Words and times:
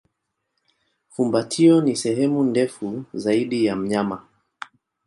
Fumbatio 1.09 1.81
ni 1.81 1.95
sehemu 1.95 2.43
ndefu 2.43 3.03
zaidi 3.13 3.65
ya 3.65 3.75
mnyama. 3.75 4.27